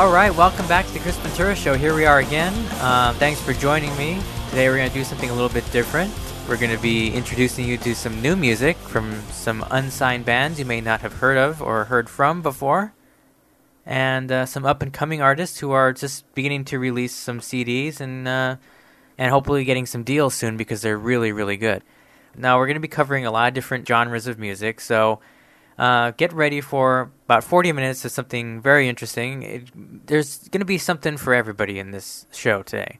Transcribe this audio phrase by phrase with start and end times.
[0.00, 1.74] All right, welcome back to the Chris Ventura Show.
[1.74, 2.54] Here we are again.
[2.80, 4.18] Uh, thanks for joining me.
[4.48, 6.10] Today we're going to do something a little bit different.
[6.48, 10.64] We're going to be introducing you to some new music from some unsigned bands you
[10.64, 12.94] may not have heard of or heard from before,
[13.84, 18.00] and uh, some up and coming artists who are just beginning to release some CDs
[18.00, 18.56] and uh,
[19.18, 21.84] and hopefully getting some deals soon because they're really really good.
[22.34, 25.20] Now we're going to be covering a lot of different genres of music, so
[25.78, 29.44] uh, get ready for about 40 minutes of something very interesting.
[29.44, 32.98] It, there's going to be something for everybody in this show today.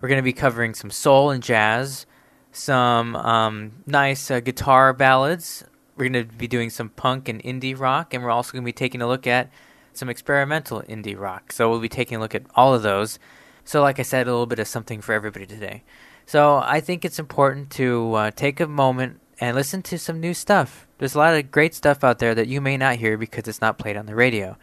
[0.00, 2.04] We're going to be covering some soul and jazz,
[2.50, 5.62] some um, nice uh, guitar ballads.
[5.96, 8.66] We're going to be doing some punk and indie rock, and we're also going to
[8.66, 9.48] be taking a look at
[9.92, 11.52] some experimental indie rock.
[11.52, 13.20] So we'll be taking a look at all of those.
[13.64, 15.84] So, like I said, a little bit of something for everybody today.
[16.26, 20.34] So, I think it's important to uh, take a moment and listen to some new
[20.34, 20.87] stuff.
[20.98, 23.60] There's a lot of great stuff out there that you may not hear because it's
[23.60, 24.56] not played on the radio.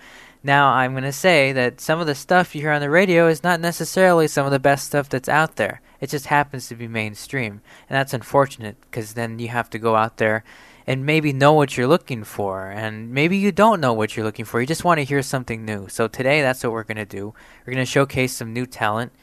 [0.43, 3.27] Now, I'm going to say that some of the stuff you hear on the radio
[3.27, 5.81] is not necessarily some of the best stuff that's out there.
[5.99, 7.61] It just happens to be mainstream.
[7.89, 10.43] And that's unfortunate because then you have to go out there
[10.85, 12.69] and maybe know what you're looking for.
[12.69, 14.61] And maybe you don't know what you're looking for.
[14.61, 15.87] You just want to hear something new.
[15.87, 17.33] So today, that's what we're going to do.
[17.65, 19.13] We're going to showcase some new talent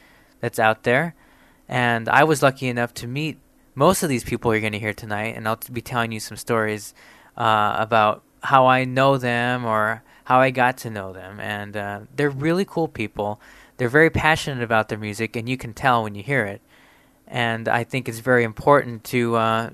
[0.41, 1.15] that's out there.
[1.69, 3.37] And I was lucky enough to meet
[3.75, 5.35] most of these people you're going to hear tonight.
[5.35, 6.93] And I'll be telling you some stories
[7.37, 11.39] uh, about how I know them or how I got to know them.
[11.39, 13.39] And uh, they're really cool people.
[13.77, 16.61] They're very passionate about their music, and you can tell when you hear it.
[17.27, 19.69] And I think it's very important to uh,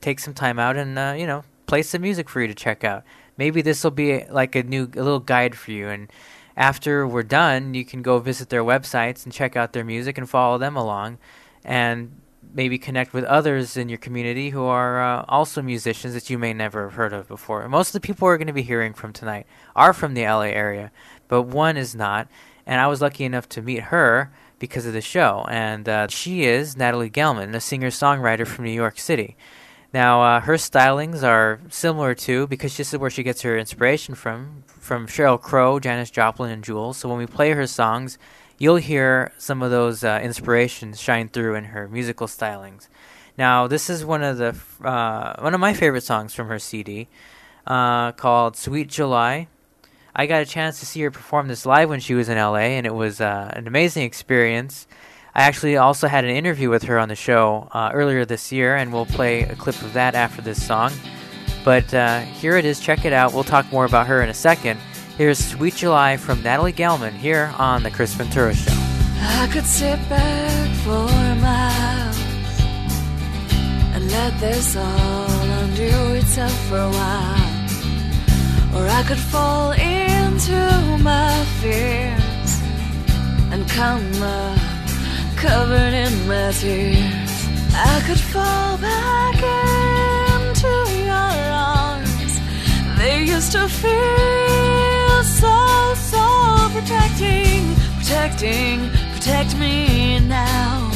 [0.00, 2.82] take some time out and uh, you know play some music for you to check
[2.84, 3.04] out.
[3.36, 5.88] Maybe this will be like a new a little guide for you.
[5.88, 6.10] And
[6.56, 10.28] after we're done, you can go visit their websites and check out their music and
[10.28, 11.18] follow them along.
[11.64, 12.21] And
[12.54, 16.52] maybe connect with others in your community who are uh, also musicians that you may
[16.52, 17.66] never have heard of before.
[17.68, 20.42] Most of the people we're going to be hearing from tonight are from the LA
[20.42, 20.92] area,
[21.28, 22.28] but one is not.
[22.66, 25.44] And I was lucky enough to meet her because of the show.
[25.48, 29.36] And uh, she is Natalie Gelman, a singer songwriter from New York City.
[29.92, 34.14] Now, uh, her stylings are similar to, because this is where she gets her inspiration
[34.14, 36.94] from, from Sheryl Crow, Janis Joplin, and Jewel.
[36.94, 38.16] So when we play her songs,
[38.58, 42.88] you'll hear some of those uh, inspirations shine through in her musical stylings.
[43.38, 44.54] Now, this is one of the
[44.86, 47.08] uh, one of my favorite songs from her CD,
[47.66, 49.48] uh, called "Sweet July."
[50.14, 52.76] I got a chance to see her perform this live when she was in LA,
[52.76, 54.86] and it was uh, an amazing experience.
[55.34, 58.76] I actually also had an interview with her on the show uh, earlier this year,
[58.76, 60.92] and we'll play a clip of that after this song.
[61.64, 62.80] But uh, here it is.
[62.80, 63.32] Check it out.
[63.32, 64.78] We'll talk more about her in a second.
[65.18, 68.72] Here's Sweet July from Natalie Gelman here on The Chris Ventura Show.
[69.20, 71.06] I could sit back for
[71.40, 72.18] miles
[73.94, 77.42] and let this all undo itself for a while.
[78.74, 82.62] Or I could fall into my fears
[83.52, 84.58] and come up
[85.36, 87.30] covered in my tears.
[87.74, 90.72] I could fall back into
[91.04, 92.40] your arms.
[92.96, 100.90] They used to feel so, so protecting, protecting, protect me now.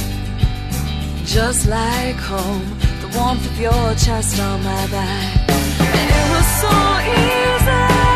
[1.24, 5.48] Just like home, the warmth of your chest on my back.
[5.48, 6.74] It was so
[7.20, 8.15] easy.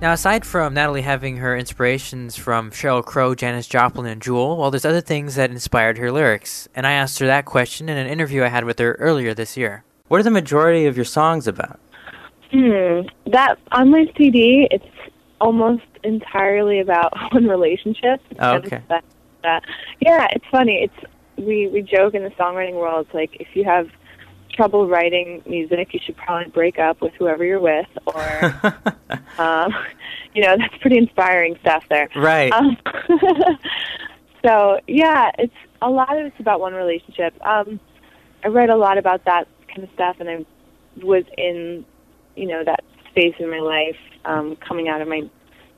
[0.00, 4.70] Now, aside from Natalie having her inspirations from Sheryl Crow, Janis Joplin, and Jewel, well,
[4.70, 8.06] there's other things that inspired her lyrics, and I asked her that question in an
[8.06, 9.84] interview I had with her earlier this year.
[10.08, 11.78] What are the majority of your songs about?
[12.50, 13.02] Hmm.
[13.26, 18.22] That on my CD, it's almost entirely about one relationship.
[18.38, 18.82] Oh, okay.
[18.88, 19.04] That,
[19.42, 19.64] that,
[20.00, 20.82] yeah, it's funny.
[20.82, 23.06] It's we we joke in the songwriting world.
[23.06, 23.90] It's like if you have
[24.52, 28.60] trouble writing music, you should probably break up with whoever you're with, or
[29.38, 29.74] um,
[30.34, 32.08] you know, that's pretty inspiring stuff there.
[32.16, 32.52] Right.
[32.52, 32.76] Um,
[34.44, 37.34] so yeah, it's a lot of it's about one relationship.
[37.44, 37.80] Um,
[38.44, 40.46] I read a lot about that kind of stuff, and I
[41.02, 41.84] was in,
[42.36, 45.22] you know, that space in my life um, coming out of my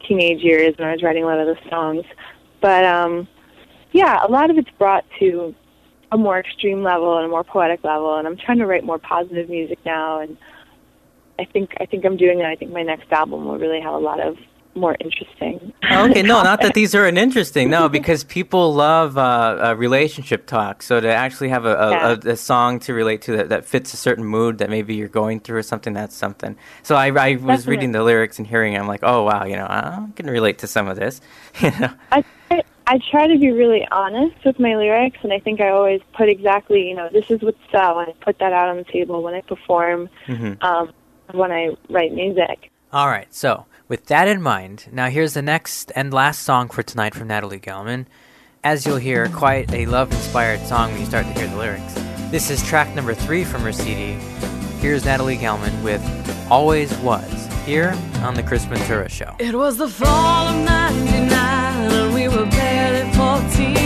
[0.07, 2.05] teenage years when I was writing a lot of those songs.
[2.61, 3.29] But um,
[3.93, 5.55] yeah, a lot of it's brought to
[6.13, 8.99] a more extreme level and a more poetic level, and I'm trying to write more
[8.99, 10.37] positive music now, and
[11.39, 12.49] I think I think I'm doing that.
[12.49, 14.37] I think my next album will really have a lot of
[14.75, 15.73] more interesting.
[15.85, 17.69] okay, no, not that these are uninteresting.
[17.69, 20.83] No, because people love uh, uh, relationship talk.
[20.83, 22.17] So to actually have a, a, yeah.
[22.25, 25.09] a, a song to relate to that, that, fits a certain mood that maybe you're
[25.09, 26.57] going through or something, that's something.
[26.83, 28.79] So I, I was reading the lyrics and hearing it.
[28.79, 31.21] I'm like, oh, wow, you know, I can relate to some of this.
[31.61, 31.93] you know?
[32.11, 32.25] I,
[32.87, 36.29] I try to be really honest with my lyrics, and I think I always put
[36.29, 39.23] exactly, you know, this is what's sell, and I put that out on the table
[39.23, 40.63] when I perform, mm-hmm.
[40.65, 40.93] um,
[41.33, 42.71] when I write music.
[42.93, 46.83] All right, so with that in mind, now here's the next and last song for
[46.83, 48.07] tonight from Natalie Gelman.
[48.65, 51.95] As you'll hear, quite a love inspired song when you start to hear the lyrics.
[52.31, 54.13] This is track number three from her CD.
[54.79, 56.03] Here's Natalie Gelman with
[56.51, 59.35] Always Was, here on The Chris Ventura Show.
[59.39, 63.82] It was the fall of 99, and we were barely 14.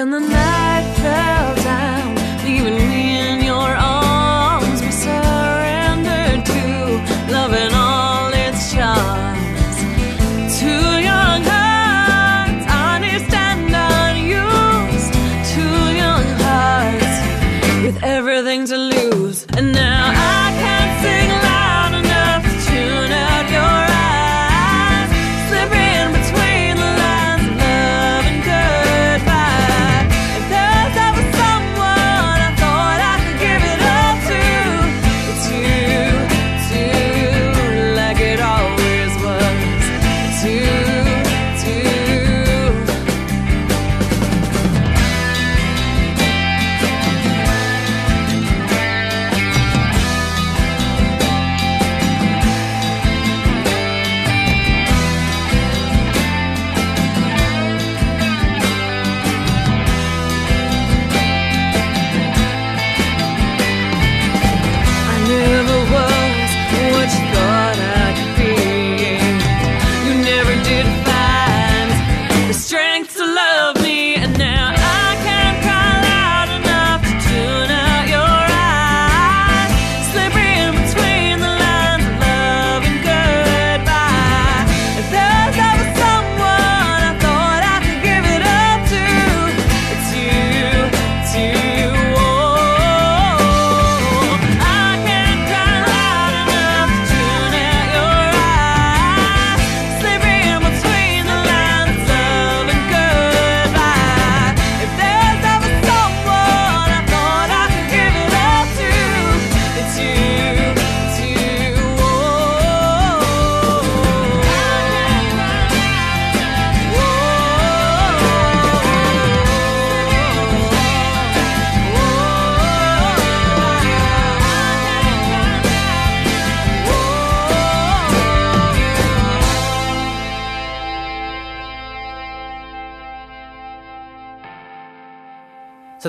[0.00, 1.29] when the night fell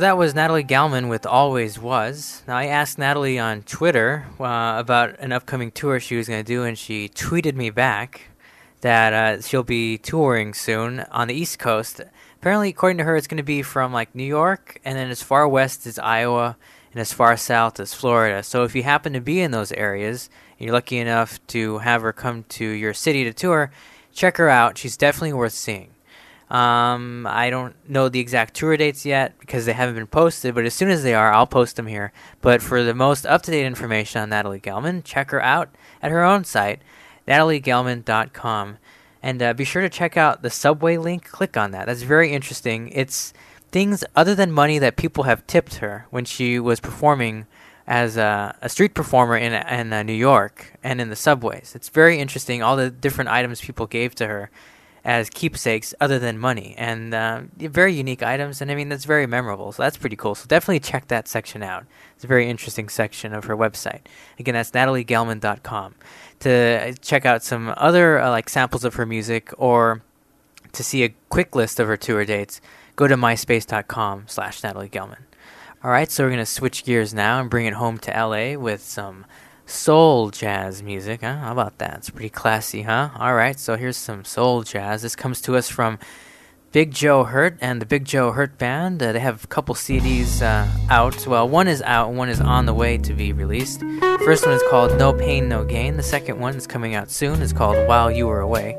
[0.01, 2.41] that was Natalie Gelman with Always Was.
[2.47, 6.47] Now, I asked Natalie on Twitter uh, about an upcoming tour she was going to
[6.47, 8.29] do, and she tweeted me back
[8.81, 12.01] that uh, she'll be touring soon on the East Coast.
[12.37, 15.21] Apparently, according to her, it's going to be from like New York, and then as
[15.21, 16.57] far west as Iowa,
[16.91, 18.41] and as far south as Florida.
[18.41, 22.01] So if you happen to be in those areas, and you're lucky enough to have
[22.01, 23.71] her come to your city to tour,
[24.11, 24.79] check her out.
[24.79, 25.90] She's definitely worth seeing.
[26.51, 30.65] Um, I don't know the exact tour dates yet because they haven't been posted, but
[30.65, 32.11] as soon as they are, I'll post them here.
[32.41, 35.69] But for the most up to date information on Natalie Gelman, check her out
[36.01, 36.81] at her own site,
[37.25, 38.79] nataliegelman.com.
[39.23, 41.23] And uh, be sure to check out the subway link.
[41.23, 41.85] Click on that.
[41.85, 42.89] That's very interesting.
[42.89, 43.33] It's
[43.71, 47.45] things other than money that people have tipped her when she was performing
[47.87, 51.71] as a, a street performer in, in uh, New York and in the subways.
[51.75, 54.51] It's very interesting, all the different items people gave to her
[55.03, 56.75] as keepsakes other than money.
[56.77, 60.35] And uh, very unique items and i mean that's very memorable so that's pretty cool.
[60.35, 61.85] So definitely check that section out.
[62.15, 64.01] It's a very interesting section of her website.
[64.39, 65.95] Again that's nataliegelman.com
[66.39, 70.01] to check out some other uh, like samples of her music or
[70.73, 72.61] to see a quick list of her tour dates
[72.95, 75.23] go to myspace.com slash natalie gelman.
[75.83, 78.55] All right so we're going to switch gears now and bring it home to la
[78.59, 79.25] with some
[79.71, 81.21] soul jazz music.
[81.21, 81.37] Huh?
[81.37, 81.97] How about that?
[81.97, 83.09] It's pretty classy, huh?
[83.17, 85.01] All right, so here's some soul jazz.
[85.01, 85.97] This comes to us from
[86.71, 89.01] Big Joe Hurt and the Big Joe Hurt Band.
[89.01, 91.25] Uh, they have a couple CDs uh, out.
[91.25, 93.81] Well, one is out, one is on the way to be released.
[94.25, 95.97] First one is called No Pain, No Gain.
[95.97, 97.41] The second one is coming out soon.
[97.41, 98.77] It's called While You Were Away.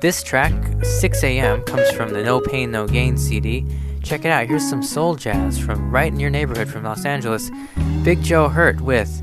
[0.00, 3.66] This track, 6 a.m., comes from the No Pain, No Gain CD.
[4.02, 4.46] Check it out.
[4.46, 7.50] Here's some soul jazz from right in your neighborhood from Los Angeles.
[8.02, 9.22] Big Joe Hurt with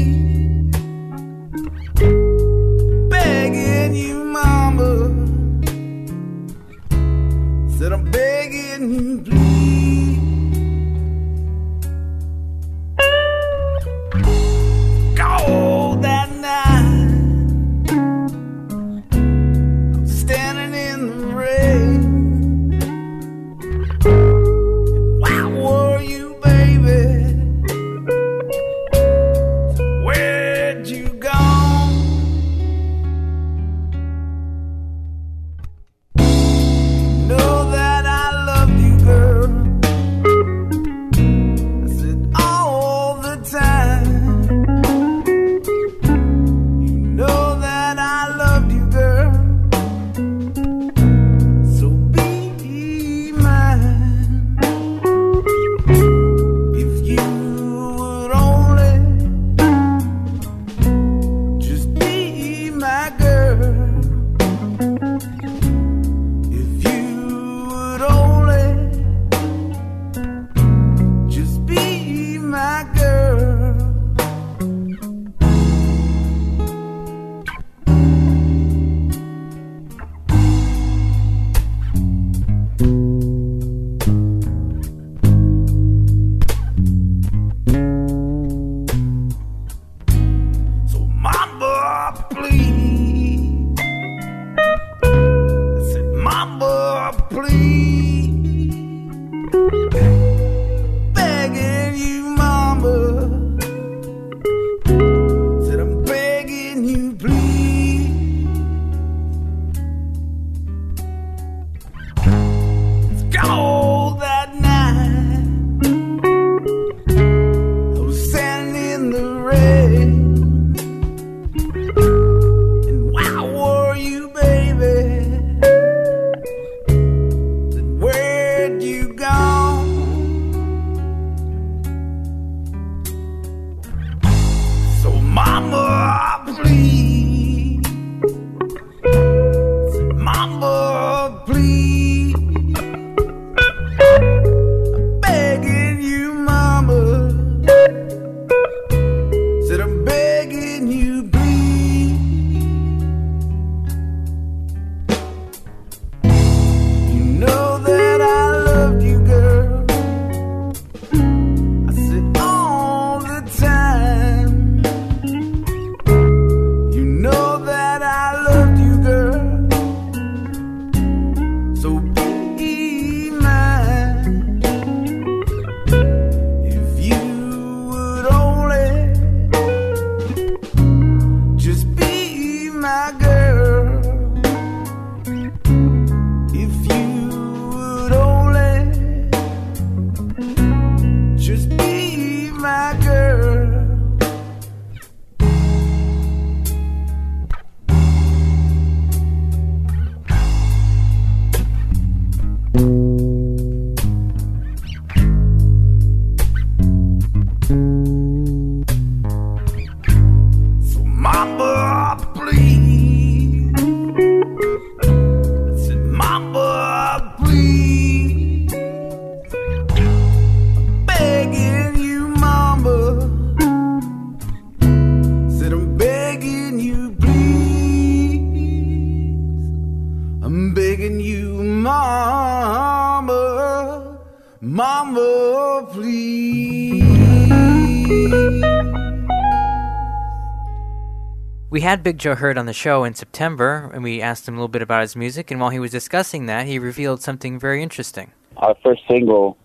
[241.71, 244.57] We had Big Joe Hurt on the show in September, and we asked him a
[244.57, 245.49] little bit about his music.
[245.51, 248.33] And while he was discussing that, he revealed something very interesting.
[248.57, 249.57] our first single,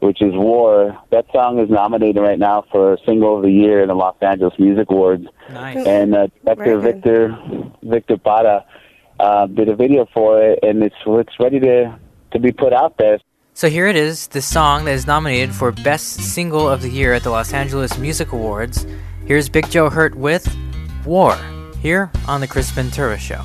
[0.00, 0.94] which is War.
[1.12, 4.52] That song is nominated right now for Single of the Year in the Los Angeles
[4.58, 5.24] Music Awards.
[5.50, 5.86] Nice.
[5.86, 7.02] And uh, Director Very good.
[7.02, 7.38] Victor
[7.84, 8.66] Victor Pata
[9.18, 11.98] uh, did a video for it, and it's it's ready to
[12.32, 13.18] to be put out there.
[13.54, 17.14] So here it is, the song that is nominated for Best Single of the Year
[17.14, 18.86] at the Los Angeles Music Awards.
[19.24, 20.46] Here's Big Joe Hurt with
[21.06, 21.36] War,
[21.80, 23.40] here on The Chris Ventura Show.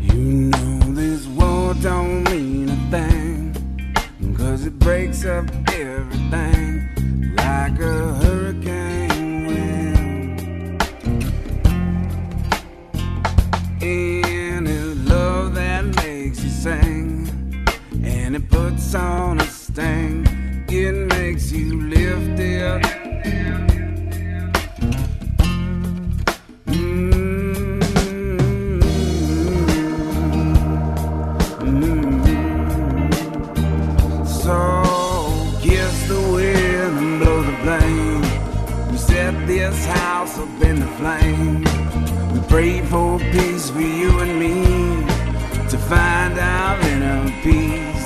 [0.00, 8.14] You know this war don't mean a thing Cause it breaks up everything Like a
[8.22, 8.97] hurricane
[18.28, 20.26] And it puts on a sting
[20.68, 22.84] It makes you lift it
[34.26, 38.90] So kiss the wind and blow the.
[38.90, 41.64] We set this house up in the flame.
[42.34, 45.06] We pray for peace for you and me
[45.70, 47.97] to find our inner peace.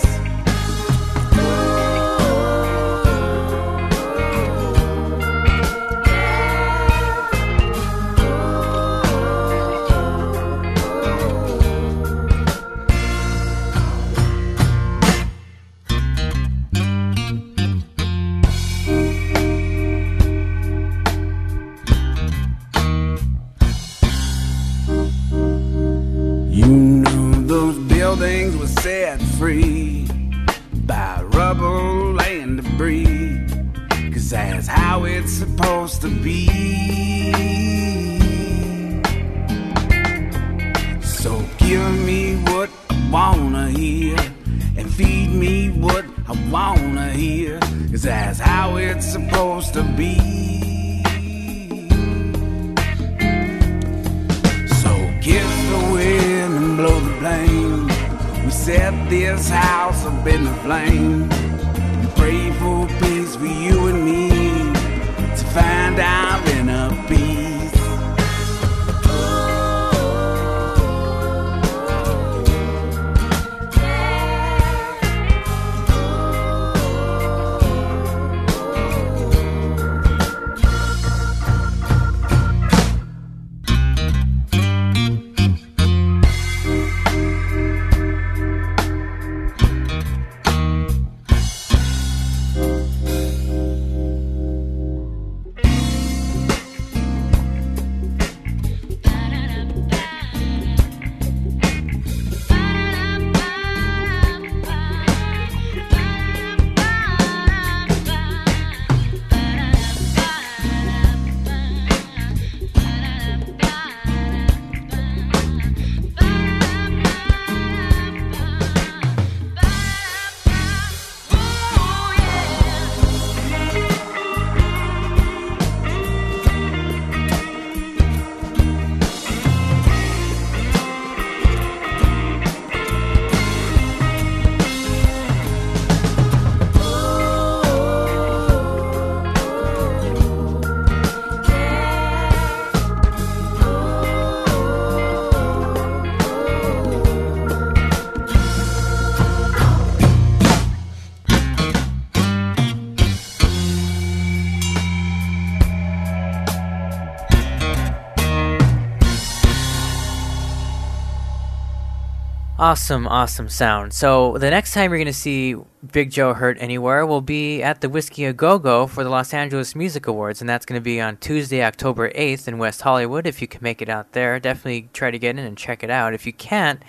[162.62, 163.92] Awesome, awesome sound.
[163.92, 165.57] So the next time you're going to see
[165.90, 169.35] Big Joe Hurt anywhere will be at the Whisky A Go Go for the Los
[169.35, 173.27] Angeles Music Awards, and that's going to be on Tuesday, October 8th in West Hollywood.
[173.27, 175.90] If you can make it out there, definitely try to get in and check it
[175.90, 176.14] out.
[176.14, 176.81] If you can't,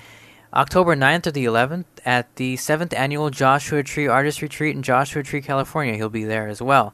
[0.54, 5.24] October 9th or the 11th at the 7th Annual Joshua Tree Artist Retreat in Joshua
[5.24, 5.96] Tree, California.
[5.96, 6.94] He'll be there as well.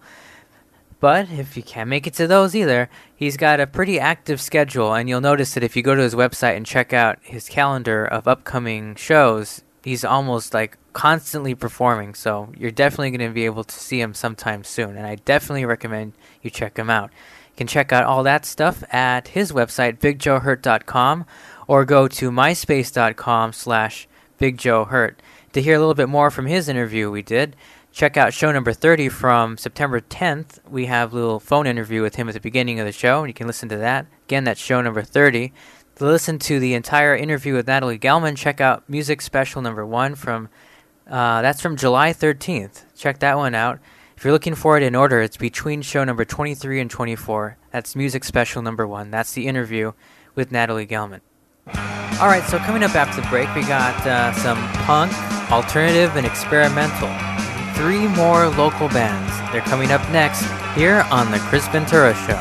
[1.01, 4.93] But if you can't make it to those either, he's got a pretty active schedule,
[4.93, 8.05] and you'll notice that if you go to his website and check out his calendar
[8.05, 13.65] of upcoming shows, he's almost like constantly performing, so you're definitely going to be able
[13.65, 14.95] to see him sometime soon.
[14.95, 17.11] And I definitely recommend you check him out.
[17.51, 21.25] You can check out all that stuff at his website, bigjoehurt.com,
[21.67, 24.07] or go to myspace.com slash
[24.39, 25.15] bigjoehurt.
[25.53, 27.55] To hear a little bit more from his interview we did,
[27.91, 30.59] check out show number 30 from September 10th.
[30.69, 33.29] We have a little phone interview with him at the beginning of the show, and
[33.29, 34.05] you can listen to that.
[34.27, 35.53] Again, that's show number 30.
[35.95, 40.15] To listen to the entire interview with Natalie Gelman, check out music special number one
[40.15, 40.49] from
[41.09, 42.83] uh, that's from July 13th.
[42.95, 43.79] Check that one out.
[44.15, 47.57] If you're looking for it in order, it's between show number 23 and 24.
[47.71, 49.11] That's music special number one.
[49.11, 49.93] That's the interview
[50.35, 51.21] with Natalie Gelman.
[51.67, 55.13] All right, so coming up after the break, we got uh, some punk,
[55.51, 57.28] alternative, and experimental.
[57.79, 59.31] Three more local bands.
[59.53, 60.43] They're coming up next
[60.75, 62.35] here on The Chris Ventura Show.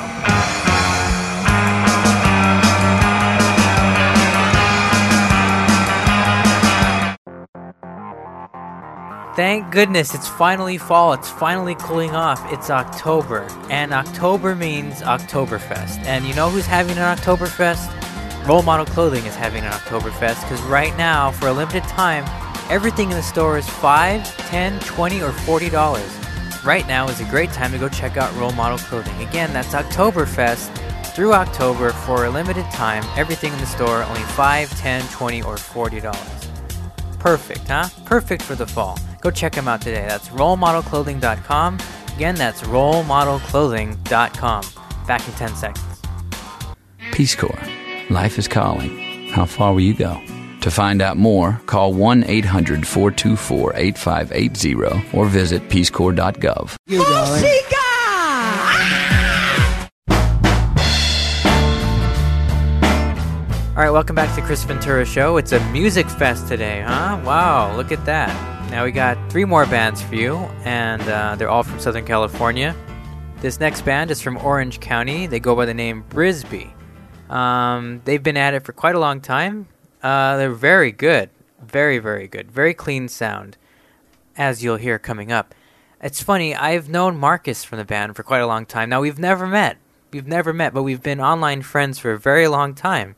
[9.37, 11.13] Thank goodness it's finally fall.
[11.13, 12.45] It's finally cooling off.
[12.53, 13.47] It's October.
[13.71, 16.05] And October means Oktoberfest.
[16.05, 18.49] And you know who's having an Oktoberfest?
[18.49, 22.25] Role Model Clothing is having an Oktoberfest because right now, for a limited time,
[22.71, 26.65] everything in the store is 5 10 20 or $40.
[26.65, 29.21] Right now is a great time to go check out Role Model Clothing.
[29.27, 30.75] Again, that's Oktoberfest
[31.15, 33.03] through October for a limited time.
[33.17, 37.19] Everything in the store only 5 10 20 or $40.
[37.19, 37.89] Perfect, huh?
[38.05, 38.99] Perfect for the fall.
[39.21, 40.05] Go check them out today.
[40.07, 41.79] That's rolemodelclothing.com.
[42.17, 44.65] Again, that's rolemodelclothing.com.
[45.07, 45.85] Back in 10 seconds.
[47.13, 47.59] Peace Corps.
[48.11, 49.29] Life is calling.
[49.31, 50.21] How far will you go?
[50.69, 56.77] To find out more, call 1 800 424 8580 or visit peacecorps.gov.
[56.87, 56.99] You.
[63.75, 65.39] All right, welcome back to the Chris Ventura Show.
[65.39, 67.19] It's a music fest today, huh?
[67.25, 68.71] Wow, look at that.
[68.71, 72.77] Now we got three more bands for you, and uh, they're all from Southern California.
[73.41, 75.27] This next band is from Orange County.
[75.27, 76.71] They go by the name Brisby.
[77.31, 79.67] Um, they've been at it for quite a long time.
[80.03, 81.31] Uh, they're very good,
[81.61, 83.57] very very good, very clean sound,
[84.37, 85.55] as you'll hear coming up.
[86.01, 86.55] It's funny.
[86.55, 88.89] I've known Marcus from the band for quite a long time.
[88.89, 89.79] Now we've never met.
[90.13, 93.17] We've never met, but we've been online friends for a very long time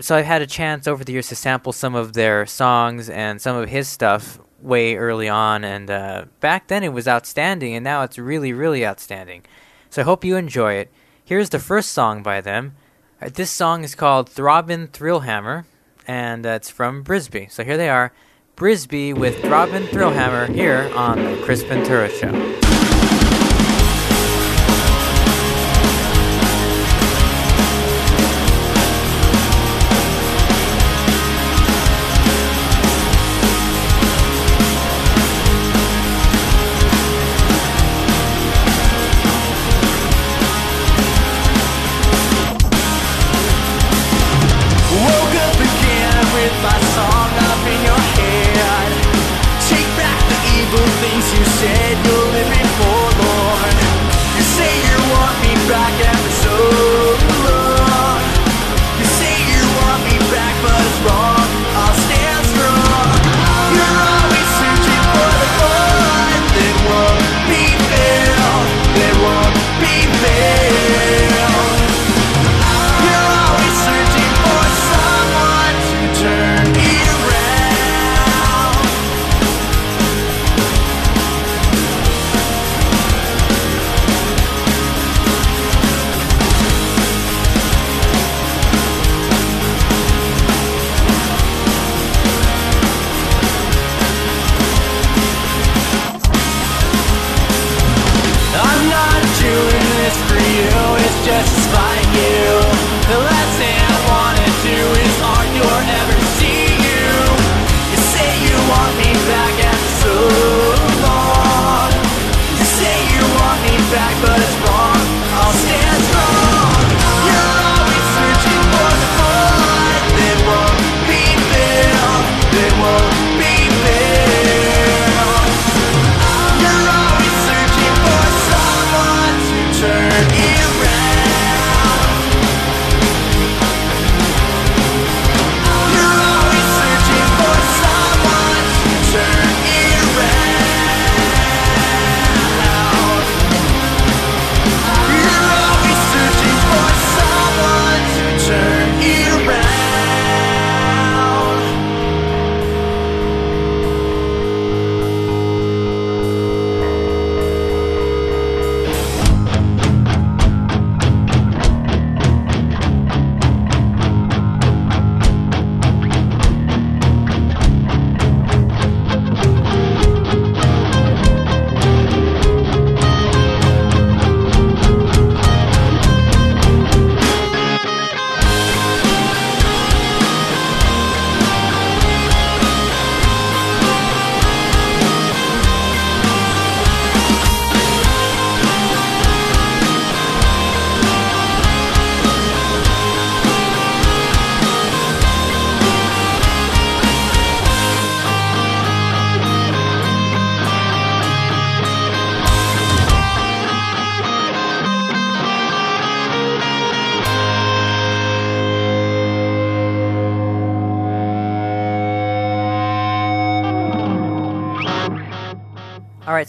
[0.00, 3.40] so I've had a chance over the years to sample some of their songs and
[3.40, 7.84] some of his stuff way early on, and uh, back then it was outstanding, and
[7.84, 9.44] now it's really, really outstanding.
[9.90, 10.90] So I hope you enjoy it.
[11.24, 12.76] Here's the first song by them.
[13.22, 15.64] Uh, this song is called Throbbin' Thrillhammer,
[16.10, 17.48] and uh, from Brisby.
[17.52, 18.12] So here they are,
[18.56, 22.69] Brisby with Throbbin' Thrillhammer here on the Chris Ventura Show.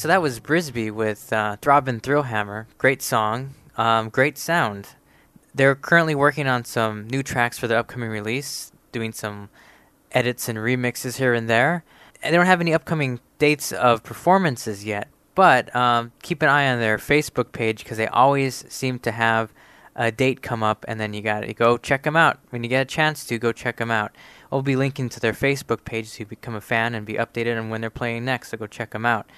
[0.02, 2.66] So that was Brisby with uh, Throbbin' Thrillhammer.
[2.80, 4.96] Great song, um, great sound.
[5.54, 9.50] They're currently working on some new tracks for their upcoming release, doing some
[10.12, 11.84] edits and remixes here and there.
[12.24, 16.72] And they don't have any upcoming dates of performances yet, but um, keep an eye
[16.72, 19.54] on their Facebook page because they always seem to have
[19.96, 22.40] a date come up, and then you got to go check them out.
[22.50, 24.16] When you get a chance to, go check them out.
[24.52, 27.60] I'll be linking to their Facebook page so you become a fan and be updated
[27.60, 29.30] on when they're playing next, so go check them out.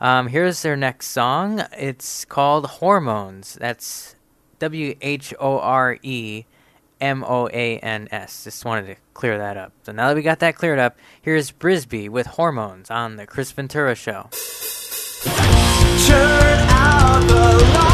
[0.00, 1.64] Um, here's their next song.
[1.76, 3.56] It's called Hormones.
[3.60, 4.14] That's
[4.58, 6.44] W H O R E
[7.00, 8.44] M O A N S.
[8.44, 9.72] Just wanted to clear that up.
[9.84, 13.52] So now that we got that cleared up, here's Brisby with Hormones on the Chris
[13.52, 14.28] Ventura Show.
[16.06, 17.34] Turn out the
[17.74, 17.85] lights.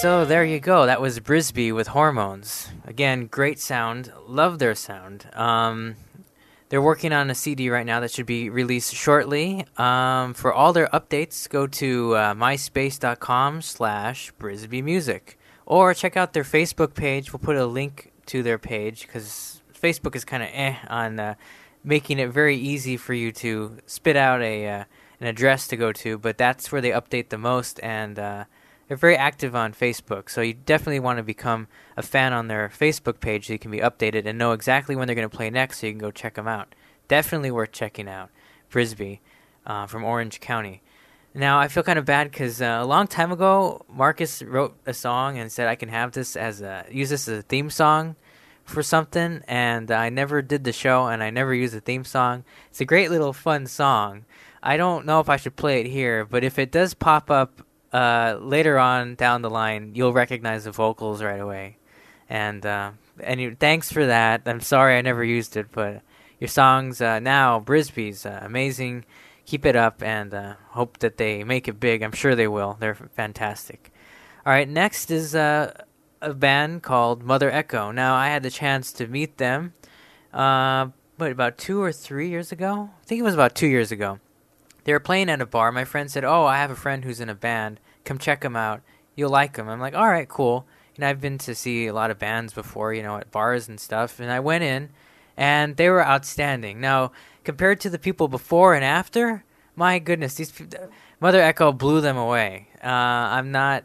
[0.00, 0.86] So there you go.
[0.86, 2.70] That was Brisby with Hormones.
[2.86, 4.10] Again, great sound.
[4.26, 5.28] Love their sound.
[5.34, 5.96] Um,
[6.70, 9.66] they're working on a CD right now that should be released shortly.
[9.76, 15.38] Um, for all their updates, go to uh, myspace.com slash Brisby Music.
[15.66, 17.30] Or check out their Facebook page.
[17.30, 21.34] We'll put a link to their page because Facebook is kind of eh on uh,
[21.84, 24.84] making it very easy for you to spit out a uh,
[25.20, 26.16] an address to go to.
[26.16, 28.46] But that's where they update the most and...
[28.90, 32.68] They're very active on Facebook, so you definitely want to become a fan on their
[32.68, 35.48] Facebook page so you can be updated and know exactly when they're going to play
[35.48, 36.74] next so you can go check them out.
[37.06, 38.30] Definitely worth checking out.
[38.68, 39.20] Brisby
[39.64, 40.82] uh, from Orange County.
[41.32, 44.92] Now, I feel kind of bad because uh, a long time ago, Marcus wrote a
[44.92, 48.16] song and said I can have this as a use this as a theme song
[48.64, 52.42] for something, and I never did the show and I never used the theme song.
[52.70, 54.24] It's a great little fun song.
[54.64, 57.62] I don't know if I should play it here, but if it does pop up
[57.92, 61.76] uh, later on down the line, you'll recognize the vocals right away.
[62.28, 64.42] And uh, and you, thanks for that.
[64.46, 66.02] I'm sorry I never used it, but
[66.38, 69.04] your songs uh, now, Brisby's uh, amazing.
[69.46, 72.02] Keep it up, and uh, hope that they make it big.
[72.02, 72.76] I'm sure they will.
[72.78, 73.92] They're fantastic.
[74.46, 75.74] All right, next is uh,
[76.22, 77.90] a band called Mother Echo.
[77.90, 79.74] Now I had the chance to meet them,
[81.20, 82.90] what about two or three years ago?
[83.02, 84.20] I think it was about two years ago.
[84.84, 85.72] They were playing at a bar.
[85.72, 87.80] My friend said, "Oh, I have a friend who's in a band.
[88.04, 88.82] Come check him out.
[89.16, 89.68] you'll like them.
[89.68, 90.66] I'm like, all right, cool.
[90.96, 93.80] Know, I've been to see a lot of bands before, you know, at bars and
[93.80, 94.90] stuff, and I went in,
[95.36, 96.80] and they were outstanding.
[96.80, 97.12] Now,
[97.44, 99.44] compared to the people before and after,
[99.76, 100.66] my goodness, these pe-
[101.18, 102.68] Mother Echo blew them away.
[102.82, 103.84] Uh, I'm not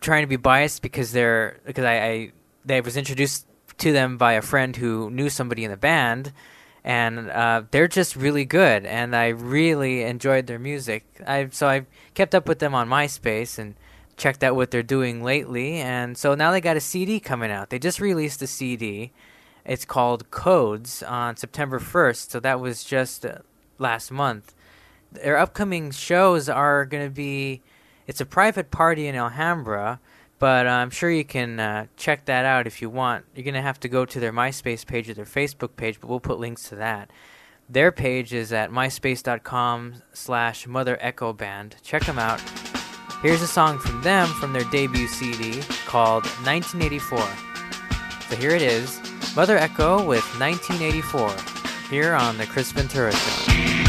[0.00, 2.32] trying to be biased because they're because I, I
[2.64, 3.46] they was introduced
[3.78, 6.32] to them by a friend who knew somebody in the band,
[6.84, 11.04] and uh, they're just really good, and I really enjoyed their music.
[11.26, 13.74] I so I kept up with them on MySpace and
[14.16, 17.70] checked out what they're doing lately, and so now they got a CD coming out.
[17.70, 19.12] They just released a CD.
[19.64, 23.38] It's called Codes on September 1st, so that was just uh,
[23.78, 24.54] last month.
[25.10, 27.62] Their upcoming shows are going to be
[28.06, 30.00] it's a private party in Alhambra,
[30.44, 33.24] but uh, I'm sure you can uh, check that out if you want.
[33.34, 36.10] You're going to have to go to their MySpace page or their Facebook page, but
[36.10, 37.08] we'll put links to that.
[37.66, 41.76] Their page is at myspace.com slash Mother Echo Band.
[41.82, 42.42] Check them out.
[43.22, 47.20] Here's a song from them from their debut CD called 1984.
[48.28, 49.00] So here it is,
[49.34, 53.83] Mother Echo with 1984, here on the Chris Ventura Show.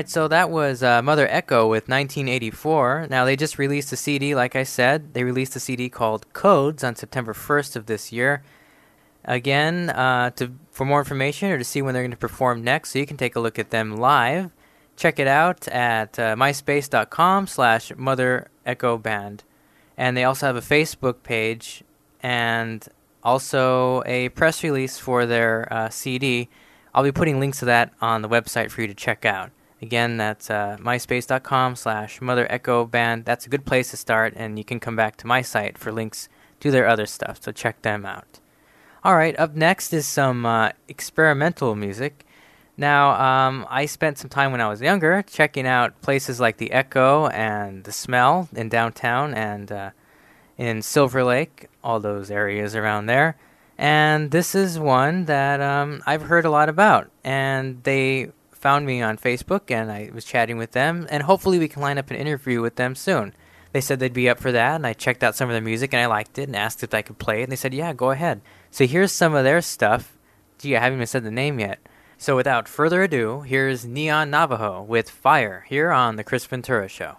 [0.00, 3.08] Right, so that was uh, Mother Echo with 1984.
[3.10, 5.12] Now they just released a CD, like I said.
[5.12, 8.42] They released a CD called Codes on September 1st of this year.
[9.26, 12.92] Again, uh, to for more information or to see when they're going to perform next,
[12.92, 14.52] so you can take a look at them live.
[14.96, 19.44] Check it out at uh, myspace.com/slash Mother Echo Band,
[19.98, 21.84] and they also have a Facebook page
[22.22, 22.88] and
[23.22, 26.48] also a press release for their uh, CD.
[26.94, 29.50] I'll be putting links to that on the website for you to check out.
[29.82, 33.24] Again, that's uh, myspace.com slash Mother Echo Band.
[33.24, 35.90] That's a good place to start, and you can come back to my site for
[35.90, 36.28] links
[36.60, 38.40] to their other stuff, so check them out.
[39.02, 42.26] All right, up next is some uh, experimental music.
[42.76, 46.72] Now, um, I spent some time when I was younger checking out places like the
[46.72, 49.90] Echo and the Smell in downtown and uh,
[50.58, 53.36] in Silver Lake, all those areas around there.
[53.78, 57.10] And this is one that um, I've heard a lot about.
[57.24, 58.30] And they
[58.60, 61.06] found me on Facebook and I was chatting with them.
[61.10, 63.34] And hopefully, we can line up an interview with them soon.
[63.72, 64.76] They said they'd be up for that.
[64.76, 66.94] And I checked out some of their music and I liked it and asked if
[66.94, 67.44] I could play it.
[67.44, 68.40] And they said, yeah, go ahead.
[68.70, 70.16] So here's some of their stuff.
[70.58, 71.78] Gee, I haven't even said the name yet.
[72.18, 77.16] So without further ado, here's Neon Navajo with Fire here on The Chris Ventura Show.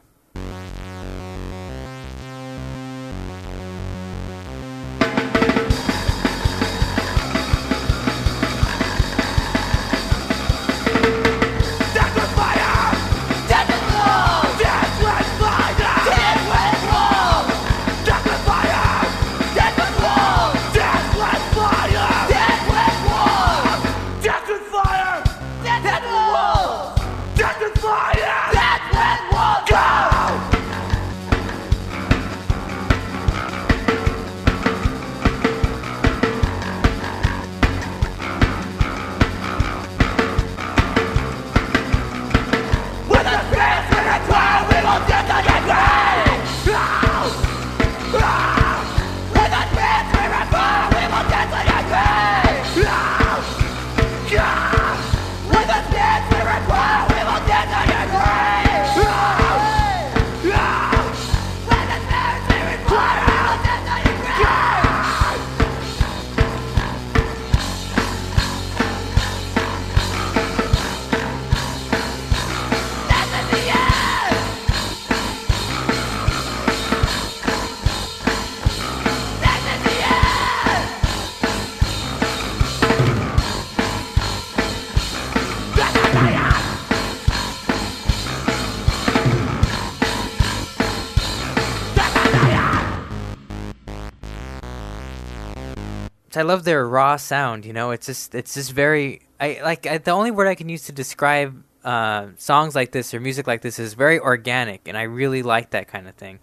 [96.38, 97.66] I love their raw sound.
[97.66, 99.22] You know, it's just it's just very.
[99.40, 103.14] I like I, the only word I can use to describe uh, songs like this
[103.14, 106.40] or music like this is very organic, and I really like that kind of thing.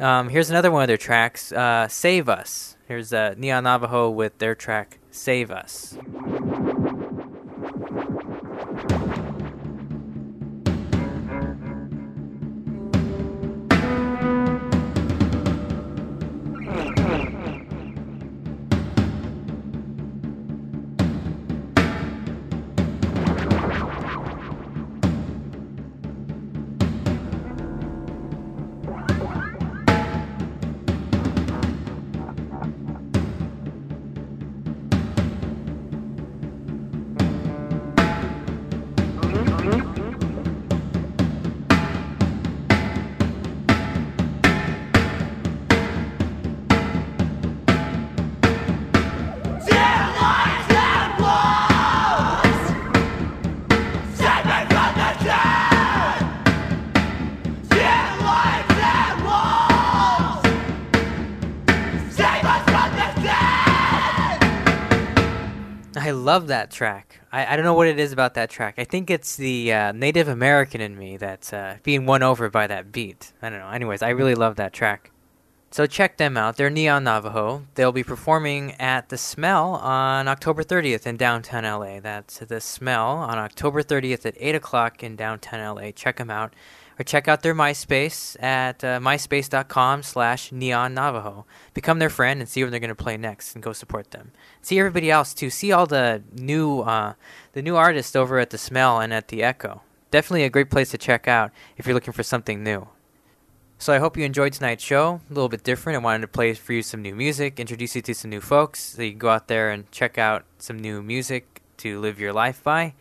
[0.00, 4.38] Um, here's another one of their tracks, uh, "Save Us." Here's uh, Neon Navajo with
[4.38, 5.96] their track "Save Us."
[66.32, 67.20] Love that track.
[67.30, 68.76] I, I don't know what it is about that track.
[68.78, 72.66] I think it's the uh, Native American in me that's uh, being won over by
[72.68, 73.34] that beat.
[73.42, 73.68] I don't know.
[73.68, 75.10] Anyways, I really love that track.
[75.72, 76.58] So check them out.
[76.58, 77.64] They're Neon Navajo.
[77.76, 81.98] They'll be performing at The Smell on October 30th in downtown LA.
[81.98, 85.90] That's The Smell on October 30th at 8 o'clock in downtown LA.
[85.92, 86.52] Check them out
[87.00, 91.46] or check out their MySpace at uh, myspace.com slash neon navajo.
[91.72, 94.32] Become their friend and see when they're going to play next and go support them.
[94.60, 95.48] See everybody else too.
[95.48, 97.14] See all the new uh,
[97.54, 99.80] the new artists over at the Smell and at the Echo.
[100.10, 102.88] Definitely a great place to check out if you're looking for something new.
[103.82, 105.20] So I hope you enjoyed tonight's show.
[105.28, 105.96] A little bit different.
[105.96, 108.78] I wanted to play for you some new music, introduce you to some new folks,
[108.94, 112.32] so you can go out there and check out some new music to live your
[112.32, 112.94] life by.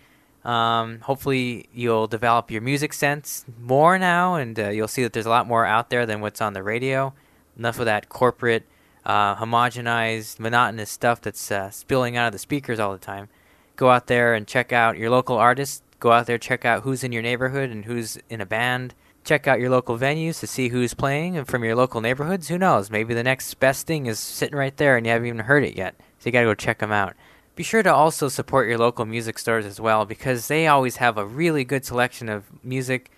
[0.43, 5.27] Um, hopefully, you'll develop your music sense more now, and uh, you'll see that there's
[5.27, 7.13] a lot more out there than what's on the radio.
[7.59, 8.63] Enough of that corporate,
[9.05, 13.29] uh, homogenized, monotonous stuff that's uh, spilling out of the speakers all the time.
[13.75, 15.83] Go out there and check out your local artists.
[15.99, 18.95] Go out there, check out who's in your neighborhood and who's in a band.
[19.23, 22.47] Check out your local venues to see who's playing and from your local neighborhoods.
[22.47, 22.89] Who knows?
[22.89, 25.75] Maybe the next best thing is sitting right there and you haven't even heard it
[25.75, 25.95] yet.
[26.19, 27.15] So you got to go check them out.
[27.55, 31.17] Be sure to also support your local music stores as well because they always have
[31.17, 33.11] a really good selection of music.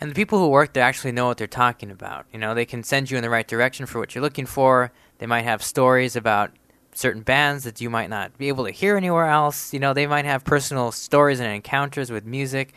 [0.00, 2.26] And the people who work there actually know what they're talking about.
[2.32, 4.92] You know, they can send you in the right direction for what you're looking for.
[5.18, 6.50] They might have stories about
[6.92, 9.72] certain bands that you might not be able to hear anywhere else.
[9.72, 12.74] You know, they might have personal stories and encounters with music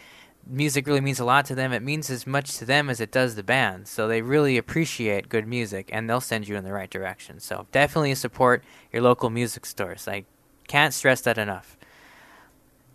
[0.48, 1.74] music really means a lot to them.
[1.74, 3.88] It means as much to them as it does the band.
[3.88, 7.39] So they really appreciate good music and they'll send you in the right direction.
[7.39, 10.08] So definitely support your local music stores.
[10.08, 10.26] I
[10.68, 11.78] can't stress that enough.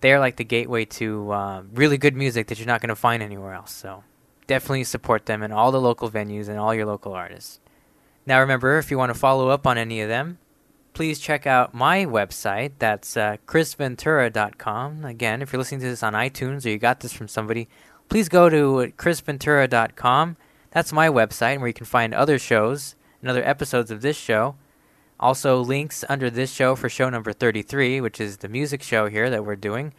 [0.01, 3.23] They're like the gateway to uh, really good music that you're not going to find
[3.23, 3.73] anywhere else.
[3.73, 4.05] So
[4.47, 7.61] definitely support them and all the local venues and all your local artists.
[8.27, 10.39] Now remember, if you want to follow up on any of them,
[10.99, 12.73] please check out my website.
[12.81, 15.05] That's uh, chrisventura.com.
[15.05, 17.69] Again, if you're listening to this on iTunes or you got this from somebody,
[18.09, 20.37] please go to chrisventura.com.
[20.73, 24.57] That's my website where you can find other shows and other episodes of this show.
[25.21, 29.31] Also, links under this show for show number 33, which is the music show here
[29.31, 29.95] that we're doing,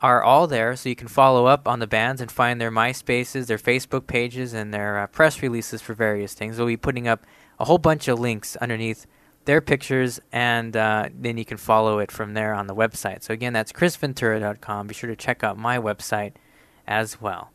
[0.00, 3.46] are all there so you can follow up on the bands and find their MySpaces,
[3.46, 6.56] their Facebook pages, and their uh, press releases for various things.
[6.56, 7.26] We'll be putting up
[7.58, 9.06] a whole bunch of links underneath
[9.44, 13.22] their pictures, and uh, then you can follow it from there on the website.
[13.22, 14.86] So again, that's chrisventura.com.
[14.86, 16.32] Be sure to check out my website
[16.86, 17.50] as well.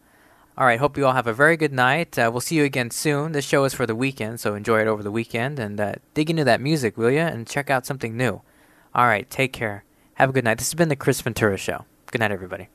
[0.58, 2.18] All right, hope you all have a very good night.
[2.18, 3.34] Uh, we'll see you again soon.
[3.34, 6.30] This show is for the weekend, so enjoy it over the weekend and uh, dig
[6.30, 7.20] into that music, will you?
[7.20, 8.42] And check out something new.
[8.94, 9.84] All right, take care.
[10.14, 10.58] Have a good night.
[10.58, 11.84] This has been the Chris Ventura Show.
[12.10, 12.70] Good night, everybody.